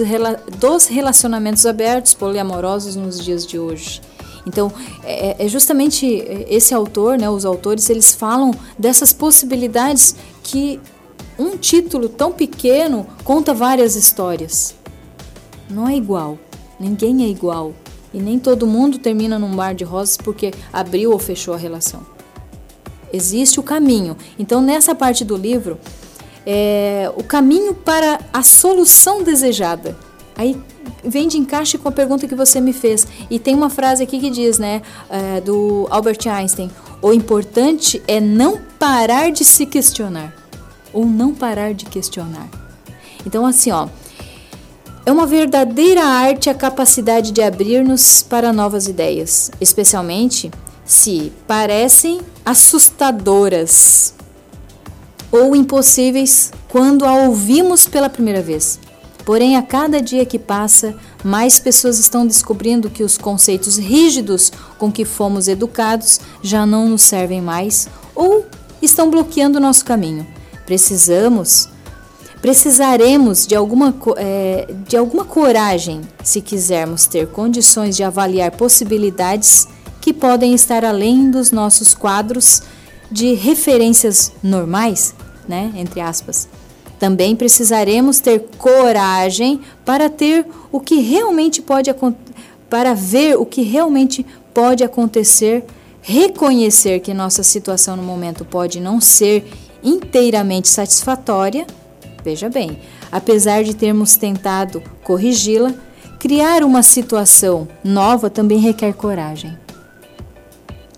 dos 0.58 0.86
relacionamentos 0.86 1.64
abertos 1.64 2.12
poliamorosos 2.12 2.96
nos 2.96 3.24
dias 3.24 3.46
de 3.46 3.58
hoje. 3.58 4.00
Então, 4.44 4.72
é, 5.04 5.44
é 5.44 5.48
justamente 5.48 6.06
esse 6.48 6.74
autor, 6.74 7.16
né, 7.16 7.30
os 7.30 7.44
autores, 7.44 7.88
eles 7.88 8.12
falam 8.12 8.52
dessas 8.76 9.12
possibilidades 9.12 10.16
que 10.42 10.80
um 11.38 11.56
título 11.56 12.08
tão 12.08 12.32
pequeno 12.32 13.06
conta 13.22 13.54
várias 13.54 13.94
histórias. 13.94 14.74
Não 15.70 15.88
é 15.88 15.96
igual, 15.96 16.36
ninguém 16.80 17.24
é 17.24 17.28
igual. 17.28 17.72
E 18.12 18.20
nem 18.20 18.38
todo 18.38 18.66
mundo 18.66 18.98
termina 18.98 19.38
num 19.38 19.54
bar 19.54 19.74
de 19.74 19.84
rosas 19.84 20.16
porque 20.16 20.52
abriu 20.72 21.12
ou 21.12 21.18
fechou 21.18 21.54
a 21.54 21.56
relação. 21.56 22.00
Existe 23.12 23.60
o 23.60 23.62
caminho. 23.62 24.16
Então, 24.38 24.60
nessa 24.60 24.94
parte 24.94 25.24
do 25.24 25.36
livro, 25.36 25.78
é 26.46 27.12
o 27.16 27.22
caminho 27.22 27.74
para 27.74 28.20
a 28.32 28.42
solução 28.42 29.22
desejada. 29.22 29.96
Aí 30.36 30.58
vem 31.04 31.28
de 31.28 31.38
encaixe 31.38 31.78
com 31.78 31.88
a 31.88 31.92
pergunta 31.92 32.26
que 32.26 32.34
você 32.34 32.60
me 32.60 32.72
fez. 32.72 33.06
E 33.30 33.38
tem 33.38 33.54
uma 33.54 33.68
frase 33.70 34.02
aqui 34.02 34.18
que 34.18 34.30
diz, 34.30 34.58
né, 34.58 34.82
é, 35.10 35.40
do 35.40 35.86
Albert 35.90 36.26
Einstein: 36.26 36.70
o 37.00 37.12
importante 37.12 38.02
é 38.08 38.20
não 38.20 38.58
parar 38.78 39.30
de 39.30 39.44
se 39.44 39.66
questionar. 39.66 40.34
Ou 40.92 41.06
não 41.06 41.34
parar 41.34 41.74
de 41.74 41.84
questionar. 41.86 42.48
Então, 43.26 43.46
assim, 43.46 43.70
ó, 43.70 43.88
é 45.04 45.10
uma 45.10 45.26
verdadeira 45.26 46.04
arte 46.04 46.48
a 46.48 46.54
capacidade 46.54 47.32
de 47.32 47.42
abrir-nos 47.42 48.22
para 48.22 48.52
novas 48.52 48.86
ideias, 48.86 49.50
especialmente 49.60 50.50
se 50.84 51.32
parecem 51.46 52.20
assustadoras 52.44 54.14
ou 55.30 55.56
impossíveis 55.56 56.52
quando 56.68 57.04
a 57.04 57.14
ouvimos 57.14 57.86
pela 57.86 58.08
primeira 58.08 58.42
vez. 58.42 58.78
Porém, 59.24 59.56
a 59.56 59.62
cada 59.62 60.02
dia 60.02 60.26
que 60.26 60.38
passa, 60.38 60.96
mais 61.24 61.58
pessoas 61.58 61.98
estão 61.98 62.26
descobrindo 62.26 62.90
que 62.90 63.04
os 63.04 63.16
conceitos 63.16 63.78
rígidos 63.78 64.52
com 64.78 64.90
que 64.90 65.04
fomos 65.04 65.46
educados 65.46 66.20
já 66.42 66.66
não 66.66 66.88
nos 66.88 67.02
servem 67.02 67.40
mais 67.40 67.88
ou 68.14 68.44
estão 68.80 69.10
bloqueando 69.10 69.58
o 69.58 69.60
nosso 69.60 69.84
caminho. 69.84 70.26
Precisamos 70.66 71.68
Precisaremos 72.42 73.46
de 73.46 73.54
alguma, 73.54 73.94
é, 74.16 74.66
de 74.88 74.96
alguma 74.96 75.24
coragem 75.24 76.00
se 76.24 76.40
quisermos 76.40 77.06
ter 77.06 77.28
condições 77.28 77.96
de 77.96 78.02
avaliar 78.02 78.50
possibilidades 78.50 79.68
que 80.00 80.12
podem 80.12 80.52
estar 80.52 80.84
além 80.84 81.30
dos 81.30 81.52
nossos 81.52 81.94
quadros 81.94 82.60
de 83.08 83.34
referências 83.34 84.32
normais, 84.42 85.14
né, 85.48 85.72
entre 85.76 86.00
aspas. 86.00 86.48
Também 86.98 87.36
precisaremos 87.36 88.18
ter 88.18 88.40
coragem 88.58 89.60
para 89.84 90.10
ter 90.10 90.44
o 90.72 90.80
que 90.80 90.96
realmente 90.96 91.62
pode 91.62 91.94
para 92.68 92.92
ver 92.92 93.36
o 93.36 93.46
que 93.46 93.62
realmente 93.62 94.26
pode 94.52 94.82
acontecer, 94.82 95.64
reconhecer 96.00 96.98
que 96.98 97.14
nossa 97.14 97.44
situação 97.44 97.96
no 97.96 98.02
momento 98.02 98.44
pode 98.44 98.80
não 98.80 99.00
ser 99.00 99.46
inteiramente 99.84 100.68
satisfatória 100.68 101.66
Veja 102.24 102.48
bem, 102.48 102.78
apesar 103.10 103.64
de 103.64 103.74
termos 103.74 104.16
tentado 104.16 104.82
corrigi-la, 105.02 105.74
criar 106.18 106.62
uma 106.62 106.82
situação 106.82 107.66
nova 107.82 108.30
também 108.30 108.58
requer 108.58 108.94
coragem. 108.94 109.58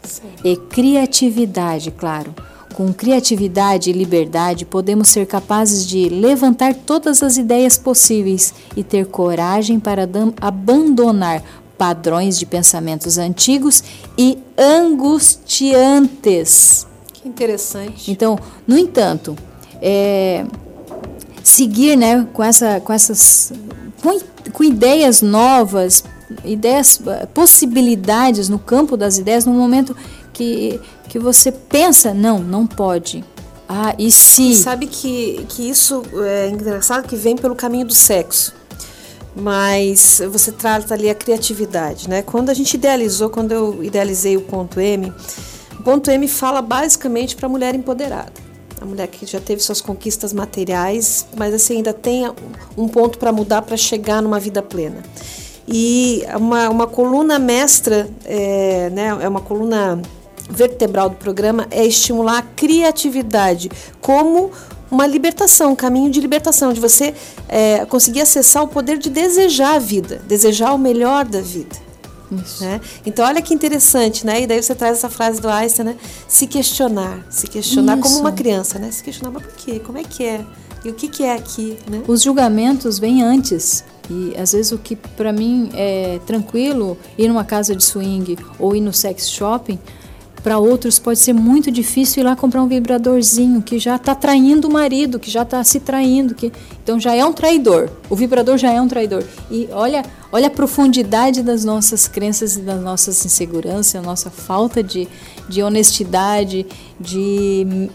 Sim. 0.03 0.29
E 0.45 0.57
criatividade, 0.57 1.91
claro. 1.91 2.35
Com 2.75 2.93
criatividade 2.93 3.89
e 3.89 3.93
liberdade, 3.93 4.67
podemos 4.67 5.09
ser 5.09 5.27
capazes 5.27 5.87
de 5.87 6.09
levantar 6.09 6.75
todas 6.75 7.23
as 7.23 7.37
ideias 7.37 7.79
possíveis 7.79 8.53
e 8.77 8.83
ter 8.83 9.07
coragem 9.07 9.79
para 9.79 10.09
abandonar 10.41 11.41
padrões 11.79 12.37
de 12.39 12.45
pensamentos 12.45 13.17
antigos 13.17 13.85
e 14.19 14.37
angustiantes. 14.59 16.85
Que 17.13 17.29
interessante. 17.29 18.11
Então, 18.11 18.37
no 18.67 18.77
entanto, 18.77 19.37
é, 19.81 20.45
seguir 21.45 21.95
né, 21.95 22.27
com, 22.33 22.43
essa, 22.43 22.81
com 22.81 22.93
essas 22.93 23.53
com, 24.03 24.19
com 24.51 24.65
ideias 24.65 25.21
novas, 25.23 26.03
ideias, 26.45 27.01
possibilidades 27.33 28.49
no 28.49 28.59
campo 28.59 28.97
das 28.97 29.19
ideias, 29.19 29.45
no 29.45 29.53
momento 29.53 29.95
que, 30.33 30.81
que 31.09 31.19
você 31.19 31.53
pensa, 31.53 32.15
não, 32.15 32.39
não 32.39 32.67
pode. 32.67 33.23
Ah, 33.69 33.95
e 33.99 34.11
se. 34.11 34.55
Sabe 34.57 34.87
que, 34.87 35.45
que 35.49 35.69
isso 35.69 36.03
é 36.23 36.49
engraçado 36.49 37.07
que 37.07 37.17
vem 37.17 37.37
pelo 37.37 37.55
caminho 37.55 37.87
do 37.87 37.95
sexo. 37.95 38.55
Mas 39.37 40.21
você 40.31 40.53
trata 40.53 40.95
ali 40.95 41.11
a 41.11 41.15
criatividade, 41.15 42.09
né? 42.09 42.23
Quando 42.23 42.51
a 42.51 42.55
gente 42.55 42.75
idealizou, 42.75 43.31
quando 43.31 43.51
eu 43.51 43.83
idealizei 43.83 44.37
o 44.37 44.43
ponto 44.43 44.79
M, 44.79 45.13
o 45.73 45.83
ponto 45.83 46.09
M 46.09 46.29
fala 46.29 46.63
basicamente 46.63 47.35
para 47.35 47.47
a 47.47 47.49
mulher 47.49 47.75
empoderada 47.75 48.45
a 48.81 48.85
mulher 48.85 49.07
que 49.09 49.27
já 49.27 49.41
teve 49.41 49.63
suas 49.63 49.81
conquistas 49.81 50.33
materiais, 50.33 51.27
mas 51.37 51.55
assim 51.55 51.77
ainda 51.77 51.93
tem 51.93 52.31
um 52.77 52.89
ponto 52.89 53.19
para 53.19 53.33
mudar 53.33 53.63
para 53.63 53.77
chegar 53.77 54.23
numa 54.23 54.39
vida 54.39 54.63
plena. 54.63 55.03
E 55.67 56.23
uma, 56.37 56.69
uma 56.69 56.87
coluna 56.87 57.39
mestra, 57.39 58.09
é, 58.25 58.91
né, 58.91 59.17
é 59.21 59.29
uma 59.29 59.41
coluna 59.41 60.01
vertebral 60.49 61.09
do 61.09 61.17
programa 61.17 61.67
é 61.71 61.87
estimular 61.87 62.39
a 62.39 62.43
criatividade 62.43 63.71
como 64.01 64.51
uma 64.91 65.07
libertação, 65.07 65.73
um 65.73 65.77
caminho 65.77 66.11
de 66.11 66.21
libertação, 66.21 66.73
de 66.73 66.81
você 66.81 67.15
é, 67.49 67.85
conseguir 67.87 68.21
acessar 68.21 68.63
o 68.63 68.69
poder 68.69 68.99
de 68.99 69.11
desejar 69.11 69.77
a 69.77 69.79
vida, 69.79 70.23
desejar 70.27 70.73
o 70.75 70.79
melhor 70.79 71.25
da 71.25 71.41
vida. 71.41 71.84
Né? 72.61 72.81
Então, 73.05 73.27
olha 73.27 73.41
que 73.41 73.55
interessante, 73.55 74.27
né? 74.27 74.43
E 74.43 74.47
daí 74.47 74.63
você 74.63 74.75
traz 74.75 74.99
essa 74.99 75.09
frase 75.09 75.41
do 75.41 75.49
Einstein, 75.49 75.87
né? 75.87 75.97
Se 76.29 76.47
questionar, 76.47 77.25
se 77.31 77.47
questionar 77.47 77.99
Isso. 77.99 78.03
como 78.03 78.21
uma 78.21 78.33
criança, 78.33 78.79
né? 78.79 78.91
Se 78.91 79.03
questionar, 79.03 79.33
mas 79.33 79.43
por 79.43 79.53
quê? 79.55 79.81
Como 79.81 79.99
é 79.99 80.05
que 80.05 80.25
é? 80.25 80.45
E 80.85 80.91
o 80.91 80.95
que, 80.95 81.09
que 81.09 81.23
é 81.23 81.35
aqui, 81.35 81.79
né? 81.89 82.03
Os 82.07 82.23
julgamentos 82.23 82.99
vêm 82.99 83.23
antes. 83.23 83.85
E 84.11 84.35
às 84.37 84.53
vezes 84.53 84.71
o 84.71 84.79
que 84.79 84.95
para 84.95 85.33
mim 85.33 85.71
é 85.75 86.21
tranquilo 86.27 86.99
ir 87.17 87.27
numa 87.29 87.45
casa 87.45 87.75
de 87.75 87.83
swing 87.83 88.37
ou 88.59 88.77
ir 88.77 88.81
no 88.81 88.93
sex 88.93 89.31
shopping, 89.31 89.79
para 90.45 90.59
outros 90.59 90.99
pode 90.99 91.19
ser 91.19 91.33
muito 91.33 91.71
difícil 91.71 92.23
ir 92.23 92.27
lá 92.27 92.37
comprar 92.37 92.63
um 92.63 92.69
vibradorzinho 92.69 93.63
que 93.63 93.79
já 93.79 93.97
está 93.97 94.15
traindo 94.15 94.69
o 94.69 94.71
marido, 94.71 95.19
que 95.19 95.31
já 95.31 95.41
está 95.41 95.65
se 95.65 95.81
traindo, 95.81 96.35
que 96.35 96.53
então 96.83 97.01
já 97.01 97.15
é 97.15 97.25
um 97.25 97.33
traidor. 97.33 97.89
O 98.11 98.15
vibrador 98.15 98.59
já 98.59 98.71
é 98.71 98.79
um 98.79 98.87
traidor. 98.87 99.25
E 99.51 99.71
olha, 99.73 100.05
olha 100.35 100.49
a 100.49 100.51
profundidade 100.51 101.45
das 101.45 101.65
nossas 101.65 102.09
crenças 102.09 102.57
e 102.57 102.61
das 102.61 102.83
nossas 102.83 103.25
inseguranças, 103.25 103.95
a 103.95 104.03
nossa 104.03 104.31
falta 104.31 104.83
de, 104.83 105.07
de 105.49 105.63
honestidade, 105.63 106.67
de 106.99 107.89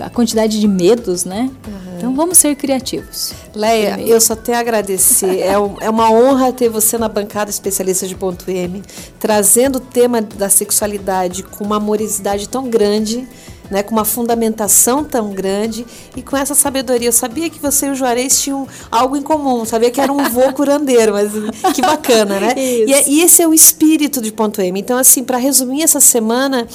a 0.00 0.10
quantidade 0.10 0.60
de 0.60 0.66
medos, 0.66 1.24
né? 1.24 1.48
Uhum. 1.64 1.96
Então 1.96 2.16
vamos 2.16 2.38
ser 2.38 2.56
criativos. 2.56 3.32
Leia, 3.54 3.92
Primeiro. 3.92 4.10
eu 4.12 4.20
só 4.20 4.34
tenho 4.34 4.58
a 4.58 4.60
agradecer. 4.60 5.38
é, 5.46 5.56
um, 5.56 5.76
é 5.80 5.88
uma 5.88 6.10
honra 6.10 6.52
ter 6.52 6.68
você 6.68 6.98
na 6.98 7.08
bancada 7.08 7.48
especialista 7.48 8.08
de 8.08 8.16
ponto 8.16 8.50
M, 8.50 8.82
trazendo 9.20 9.76
o 9.76 9.80
tema 9.80 10.20
da 10.20 10.48
sexualidade 10.48 11.44
com 11.44 11.62
uma 11.62 11.76
amorosidade 11.76 12.48
tão 12.48 12.68
grande 12.68 13.24
né, 13.70 13.82
com 13.82 13.92
uma 13.92 14.04
fundamentação 14.04 15.04
tão 15.04 15.30
grande 15.30 15.86
e 16.16 16.22
com 16.22 16.36
essa 16.36 16.54
sabedoria. 16.54 17.08
Eu 17.08 17.12
sabia 17.12 17.48
que 17.50 17.58
você 17.58 17.86
e 17.86 17.90
o 17.90 17.94
Juarez 17.94 18.40
tinham 18.40 18.66
algo 18.90 19.16
em 19.16 19.22
comum, 19.22 19.64
sabia 19.64 19.90
que 19.90 20.00
era 20.00 20.12
um 20.12 20.28
vô 20.30 20.52
curandeiro, 20.54 21.12
mas 21.12 21.32
que 21.74 21.80
bacana, 21.80 22.40
né? 22.40 22.54
E, 22.56 22.92
é, 22.92 23.08
e, 23.08 23.22
esse 23.22 23.42
é 23.42 23.48
o 23.48 23.54
espírito 23.54 24.20
de 24.20 24.32
Ponto 24.32 24.60
M. 24.60 24.78
Então, 24.78 24.98
assim, 24.98 25.24
para 25.24 25.38
resumir 25.38 25.82
essa 25.82 26.00
semana, 26.00 26.66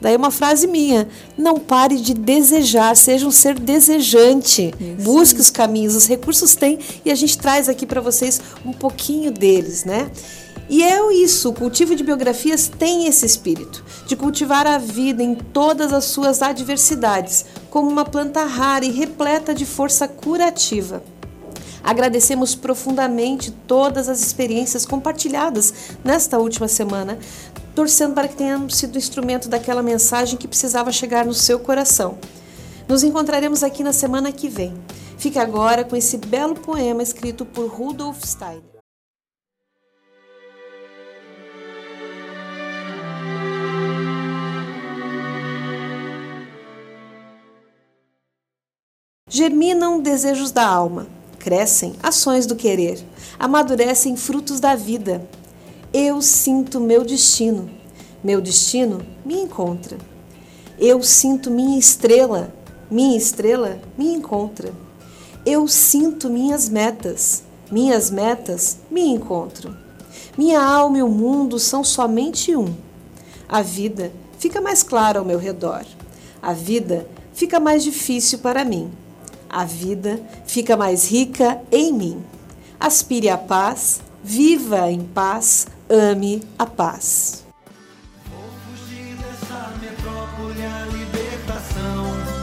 Daí 0.00 0.16
uma 0.16 0.30
frase 0.30 0.66
minha: 0.66 1.06
não 1.36 1.58
pare 1.58 1.96
de 1.96 2.14
desejar, 2.14 2.96
seja 2.96 3.26
um 3.26 3.30
ser 3.30 3.58
desejante. 3.58 4.72
Isso. 4.80 5.02
Busque 5.02 5.40
os 5.40 5.50
caminhos, 5.50 5.94
os 5.94 6.06
recursos 6.06 6.54
tem 6.54 6.78
e 7.04 7.10
a 7.10 7.14
gente 7.14 7.36
traz 7.36 7.68
aqui 7.68 7.84
para 7.84 8.00
vocês 8.00 8.40
um 8.64 8.72
pouquinho 8.72 9.30
deles, 9.30 9.84
né? 9.84 10.10
E 10.70 10.84
é 10.84 11.12
isso, 11.12 11.48
o 11.48 11.52
cultivo 11.52 11.96
de 11.96 12.04
biografias 12.04 12.68
tem 12.68 13.08
esse 13.08 13.26
espírito, 13.26 13.84
de 14.06 14.14
cultivar 14.14 14.68
a 14.68 14.78
vida 14.78 15.20
em 15.20 15.34
todas 15.34 15.92
as 15.92 16.04
suas 16.04 16.42
adversidades, 16.42 17.44
como 17.68 17.90
uma 17.90 18.04
planta 18.04 18.44
rara 18.44 18.84
e 18.84 18.90
repleta 18.92 19.52
de 19.52 19.66
força 19.66 20.06
curativa. 20.06 21.02
Agradecemos 21.82 22.54
profundamente 22.54 23.50
todas 23.50 24.08
as 24.08 24.22
experiências 24.22 24.86
compartilhadas 24.86 25.74
nesta 26.04 26.38
última 26.38 26.68
semana, 26.68 27.18
torcendo 27.74 28.14
para 28.14 28.28
que 28.28 28.36
tenhamos 28.36 28.76
sido 28.76 28.96
instrumento 28.96 29.48
daquela 29.48 29.82
mensagem 29.82 30.38
que 30.38 30.46
precisava 30.46 30.92
chegar 30.92 31.26
no 31.26 31.34
seu 31.34 31.58
coração. 31.58 32.16
Nos 32.86 33.02
encontraremos 33.02 33.64
aqui 33.64 33.82
na 33.82 33.92
semana 33.92 34.30
que 34.30 34.48
vem. 34.48 34.72
Fique 35.18 35.38
agora 35.38 35.82
com 35.82 35.96
esse 35.96 36.16
belo 36.16 36.54
poema 36.54 37.02
escrito 37.02 37.44
por 37.44 37.66
Rudolf 37.66 38.22
Steiner. 38.24 38.79
Germinam 49.40 49.98
desejos 50.00 50.50
da 50.50 50.68
alma, 50.68 51.06
crescem 51.38 51.94
ações 52.02 52.44
do 52.44 52.54
querer, 52.54 53.02
amadurecem 53.38 54.14
frutos 54.14 54.60
da 54.60 54.74
vida. 54.74 55.26
Eu 55.94 56.20
sinto 56.20 56.78
meu 56.78 57.02
destino, 57.02 57.70
meu 58.22 58.38
destino 58.38 59.00
me 59.24 59.40
encontra. 59.40 59.96
Eu 60.78 61.02
sinto 61.02 61.50
minha 61.50 61.78
estrela, 61.78 62.52
minha 62.90 63.16
estrela 63.16 63.80
me 63.96 64.12
encontra. 64.12 64.74
Eu 65.46 65.66
sinto 65.66 66.28
minhas 66.28 66.68
metas, 66.68 67.42
minhas 67.72 68.10
metas 68.10 68.76
me 68.90 69.06
encontram. 69.06 69.74
Minha 70.36 70.62
alma 70.62 70.98
e 70.98 71.02
o 71.02 71.08
mundo 71.08 71.58
são 71.58 71.82
somente 71.82 72.54
um. 72.54 72.74
A 73.48 73.62
vida 73.62 74.12
fica 74.38 74.60
mais 74.60 74.82
clara 74.82 75.18
ao 75.18 75.24
meu 75.24 75.38
redor. 75.38 75.86
A 76.42 76.52
vida 76.52 77.08
fica 77.32 77.58
mais 77.58 77.82
difícil 77.82 78.40
para 78.40 78.66
mim 78.66 78.92
a 79.50 79.64
vida 79.64 80.20
fica 80.46 80.76
mais 80.76 81.10
rica 81.10 81.60
em 81.70 81.92
mim. 81.92 82.24
Aspire 82.78 83.28
a 83.28 83.36
paz, 83.36 84.00
viva 84.22 84.90
em 84.90 85.00
paz, 85.00 85.66
ame 85.88 86.42
a 86.58 86.64
paz. 86.64 87.44
Vou 88.30 88.76
fugir 88.76 89.16
dessa 89.16 89.72
metrópole 89.80 90.62
libertação 90.96 92.39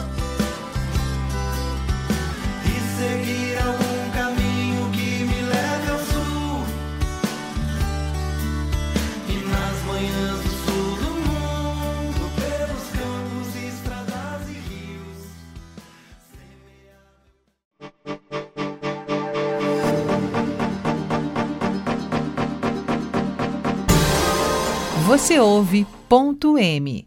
Você. 25.27 27.06